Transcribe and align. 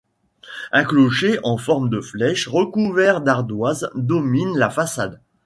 Un 0.71 0.83
clocher 0.83 1.37
en 1.43 1.59
forme 1.59 1.91
de 1.91 2.01
flèche 2.01 2.47
recouvert 2.47 3.21
d'ardoises 3.21 3.87
domine 3.93 4.57
la 4.57 4.71
façade. 4.71 5.21